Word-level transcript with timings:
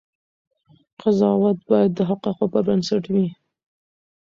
قضاوت 1.01 1.57
باید 1.69 1.91
د 1.97 1.99
حقایقو 2.09 2.45
پر 2.51 2.61
بنسټ 2.67 3.03
وي. 3.13 3.27